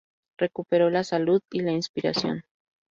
Recuperó 0.39 0.89
la 0.89 1.03
salud 1.03 1.43
y 1.51 1.59
la 1.59 1.73
inspiración. 1.73 2.43